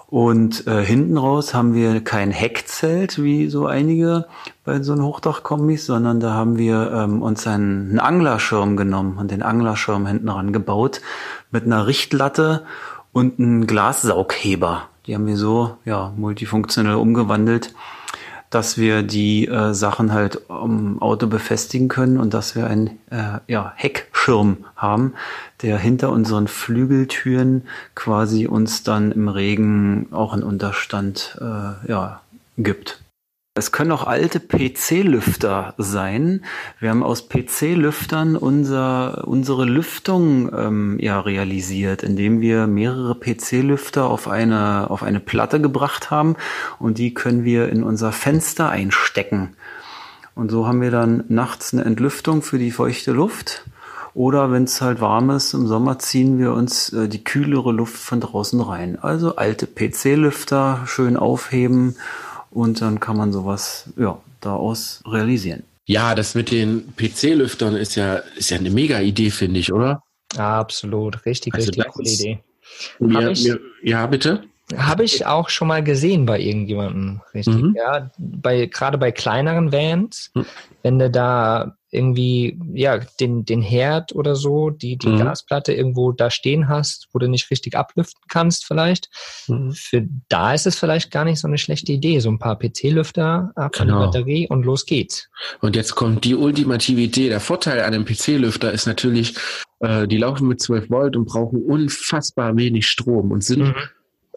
[0.07, 4.27] Und äh, hinten raus haben wir kein Heckzelt, wie so einige
[4.63, 9.31] bei so einem Hochdachkombis, sondern da haben wir ähm, uns einen, einen Anglerschirm genommen und
[9.31, 11.01] den Anglerschirm hinten ran gebaut
[11.51, 12.63] mit einer Richtlatte
[13.13, 14.83] und einem Glassaugheber.
[15.07, 17.73] Die haben wir so ja multifunktionell umgewandelt
[18.55, 23.39] dass wir die äh, Sachen halt am Auto befestigen können und dass wir einen äh,
[23.47, 23.73] ja,
[24.25, 25.13] Heckschirm haben,
[25.61, 32.21] der hinter unseren Flügeltüren quasi uns dann im Regen auch einen Unterstand äh, ja,
[32.57, 33.01] gibt.
[33.57, 36.43] Es können auch alte PC-Lüfter sein.
[36.81, 44.27] Wir haben aus PC-Lüftern unser, unsere Lüftung ähm, ja realisiert, indem wir mehrere PC-Lüfter auf
[44.27, 46.35] eine, auf eine Platte gebracht haben
[46.79, 49.55] und die können wir in unser Fenster einstecken.
[50.33, 53.63] Und so haben wir dann nachts eine Entlüftung für die feuchte Luft.
[54.15, 57.97] Oder wenn es halt warm ist, im Sommer ziehen wir uns äh, die kühlere Luft
[57.97, 58.97] von draußen rein.
[58.97, 61.97] Also alte PC-Lüfter schön aufheben
[62.49, 65.63] und dann kann man sowas ja, daraus realisieren.
[65.85, 70.01] Ja, das mit den PC-Lüftern ist ja, ist ja eine mega Idee, finde ich, oder?
[70.37, 72.39] Absolut, richtig, also richtig coole Idee.
[72.99, 74.43] Mir, ich, mir, ja, bitte?
[74.77, 77.55] Habe ich auch schon mal gesehen bei irgendjemandem, richtig.
[77.55, 77.75] Mhm.
[77.77, 80.45] Ja, bei, gerade bei kleineren Vans, mhm.
[80.83, 85.19] wenn du da irgendwie, ja, den, den Herd oder so, die, die mhm.
[85.19, 89.09] Gasplatte irgendwo da stehen hast, wo du nicht richtig ablüften kannst vielleicht.
[89.47, 89.71] Mhm.
[89.71, 92.19] Für da ist es vielleicht gar nicht so eine schlechte Idee.
[92.19, 93.99] So ein paar PC-Lüfter ab genau.
[93.99, 95.29] die Batterie und los geht's.
[95.61, 97.29] Und jetzt kommt die ultimative Idee.
[97.29, 99.35] Der Vorteil an einem PC-Lüfter ist natürlich,
[99.79, 103.75] äh, die laufen mit 12 Volt und brauchen unfassbar wenig Strom und sind mhm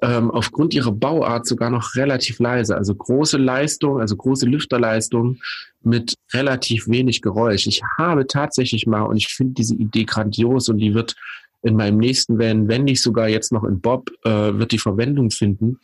[0.02, 2.76] ähm, aufgrund ihrer Bauart sogar noch relativ leise.
[2.76, 5.38] Also große Leistung, also große Lüfterleistung
[5.82, 7.66] mit relativ wenig Geräusch.
[7.66, 11.14] Ich habe tatsächlich mal, und ich finde diese Idee grandios und die wird
[11.62, 15.30] in meinem nächsten Van, wenn nicht sogar jetzt noch in Bob, äh, wird die Verwendung
[15.30, 15.78] finden.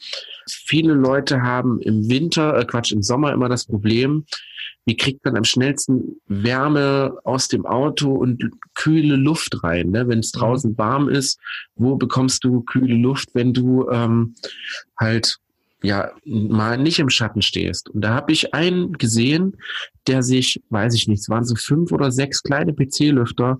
[0.49, 4.25] Viele Leute haben im Winter, äh Quatsch, im Sommer immer das Problem,
[4.87, 9.91] wie kriegt man am schnellsten Wärme aus dem Auto und kühle Luft rein?
[9.91, 10.09] Ne?
[10.09, 10.39] Wenn es mhm.
[10.39, 11.39] draußen warm ist,
[11.77, 14.35] wo bekommst du kühle Luft, wenn du ähm,
[14.99, 15.39] halt
[15.83, 17.91] ja mal nicht im Schatten stehst.
[17.91, 19.57] Und da habe ich einen gesehen,
[20.07, 23.59] der sich, weiß ich nicht, es waren so fünf oder sechs kleine PC-Lüfter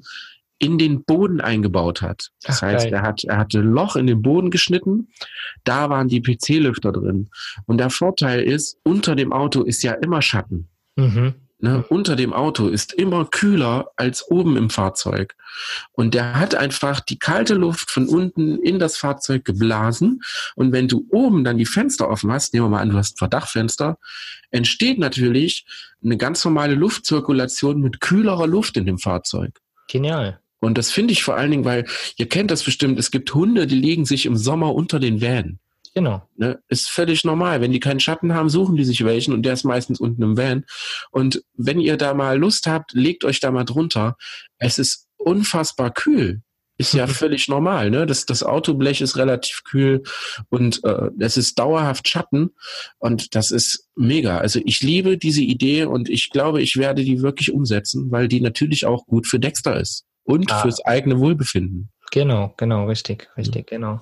[0.59, 2.31] in den Boden eingebaut hat.
[2.43, 5.09] Das Ach, heißt, er hat, er hatte ein Loch in den Boden geschnitten,
[5.65, 7.29] da waren die PC-Lüfter drin.
[7.67, 10.69] Und der Vorteil ist, unter dem Auto ist ja immer Schatten.
[10.97, 11.35] Mhm.
[11.61, 15.35] Ne, unter dem Auto ist immer kühler als oben im Fahrzeug.
[15.93, 20.21] Und der hat einfach die kalte Luft von unten in das Fahrzeug geblasen.
[20.57, 23.15] Und wenn du oben dann die Fenster offen hast, nehmen wir mal an, du hast
[23.15, 23.99] ein Verdachfenster,
[24.51, 25.65] entsteht natürlich
[26.05, 29.59] eine ganz normale Luftzirkulation mit kühlerer Luft in dem Fahrzeug.
[29.89, 30.41] Genial.
[30.61, 33.67] Und das finde ich vor allen Dingen, weil ihr kennt das bestimmt, es gibt Hunde,
[33.67, 35.61] die legen sich im Sommer unter den Van.
[35.95, 36.29] Genau.
[36.37, 36.61] Ne?
[36.69, 37.61] Ist völlig normal.
[37.61, 40.37] Wenn die keinen Schatten haben, suchen die sich welchen und der ist meistens unten im
[40.37, 40.65] Van.
[41.13, 44.17] Und wenn ihr da mal Lust habt, legt euch da mal drunter.
[44.59, 46.43] Es ist unfassbar kühl.
[46.77, 48.07] Ist ja völlig normal, ne?
[48.07, 50.03] Das, das Autoblech ist relativ kühl
[50.49, 52.51] und äh, es ist dauerhaft Schatten
[52.99, 54.39] und das ist mega.
[54.39, 58.41] Also ich liebe diese Idee und ich glaube, ich werde die wirklich umsetzen, weil die
[58.41, 60.63] natürlich auch gut für Dexter ist und ah.
[60.63, 61.91] fürs eigene Wohlbefinden.
[62.15, 63.99] Genau, genau, richtig, richtig, genau.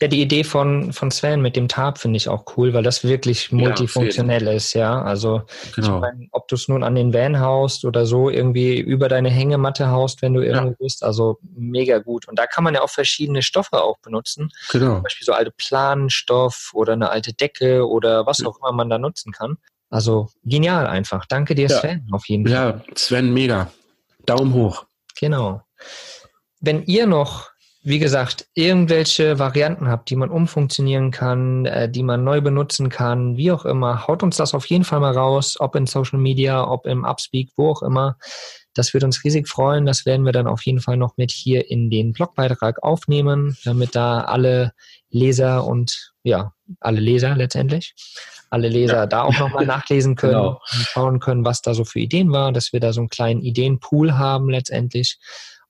[0.00, 3.02] Ja, die Idee von, von Sven mit dem Tab finde ich auch cool, weil das
[3.02, 5.02] wirklich multifunktionell ja, ist, ja.
[5.02, 5.42] Also,
[5.74, 5.96] genau.
[5.96, 9.28] ich mein, ob du es nun an den Van haust oder so irgendwie über deine
[9.28, 10.76] Hängematte haust, wenn du irgendwo ja.
[10.78, 12.28] bist, also mega gut.
[12.28, 14.50] Und da kann man ja auch verschiedene Stoffe auch benutzen.
[14.70, 14.94] Genau.
[14.94, 18.98] Zum Beispiel so alte Planstoff oder eine alte Decke oder was auch immer man da
[18.98, 19.56] nutzen kann.
[19.90, 21.26] Also genial einfach.
[21.26, 21.80] Danke dir, ja.
[21.80, 22.84] Sven, auf jeden Fall.
[22.86, 23.72] Ja, Sven, mega.
[24.26, 24.86] Daumen hoch.
[25.18, 25.62] Genau.
[26.60, 27.50] Wenn ihr noch,
[27.82, 33.36] wie gesagt, irgendwelche Varianten habt, die man umfunktionieren kann, äh, die man neu benutzen kann,
[33.36, 36.66] wie auch immer, haut uns das auf jeden Fall mal raus, ob in Social Media,
[36.68, 38.16] ob im Upspeak, wo auch immer.
[38.74, 39.86] Das würde uns riesig freuen.
[39.86, 43.94] Das werden wir dann auf jeden Fall noch mit hier in den Blogbeitrag aufnehmen, damit
[43.96, 44.72] da alle
[45.10, 47.94] Leser und ja, alle Leser letztendlich,
[48.50, 49.06] alle Leser ja.
[49.06, 50.60] da auch nochmal nachlesen können genau.
[50.72, 53.40] und schauen können, was da so für Ideen war, dass wir da so einen kleinen
[53.40, 55.18] Ideenpool haben letztendlich.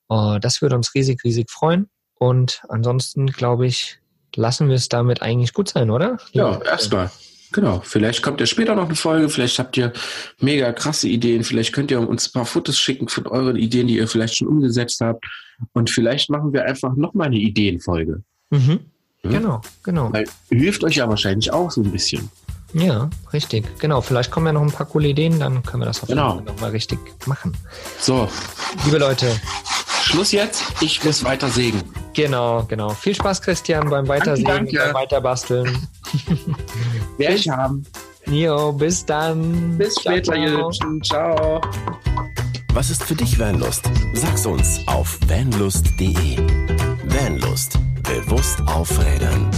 [0.09, 1.89] Uh, das würde uns riesig, riesig freuen.
[2.15, 4.01] Und ansonsten, glaube ich,
[4.35, 6.19] lassen wir es damit eigentlich gut sein, oder?
[6.33, 7.11] Ja, erstmal.
[7.53, 7.81] Genau.
[7.83, 9.29] Vielleicht kommt ja später noch eine Folge.
[9.29, 9.93] Vielleicht habt ihr
[10.41, 11.45] mega krasse Ideen.
[11.45, 14.49] Vielleicht könnt ihr uns ein paar Fotos schicken von euren Ideen, die ihr vielleicht schon
[14.49, 15.25] umgesetzt habt.
[15.73, 18.23] Und vielleicht machen wir einfach nochmal eine Ideenfolge.
[18.51, 18.81] Mhm.
[19.23, 19.31] Hm?
[19.31, 20.13] Genau, genau.
[20.13, 22.31] Weil hilft euch ja wahrscheinlich auch so ein bisschen.
[22.75, 23.65] Ja, richtig.
[23.79, 24.01] Genau.
[24.03, 26.41] Vielleicht kommen ja noch ein paar coole Ideen, dann können wir das auf genau.
[26.41, 27.57] nochmal richtig machen.
[27.99, 28.29] So.
[28.85, 29.41] Liebe Leute.
[30.09, 30.65] Schluss jetzt.
[30.81, 31.83] Ich muss weiter sägen.
[32.15, 32.89] Genau, genau.
[32.89, 34.93] Viel Spaß, Christian, beim Weitersägen, danke, danke.
[34.93, 35.89] beim Weiterbasteln.
[37.19, 37.85] Werde ich haben.
[38.27, 39.77] Jo, bis dann.
[39.77, 41.03] Bis ciao, später, ihr Liebsten.
[41.03, 41.61] Ciao.
[42.73, 43.91] Was ist für dich Vanlust?
[44.15, 46.39] Sag's uns auf vanlust.de.
[47.05, 47.79] Vanlust.
[48.03, 49.51] Bewusst aufrädern.